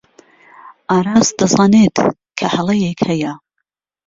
[0.89, 1.97] ئاراس دەزانێت
[2.37, 3.33] کە هەڵەیەک هەیە.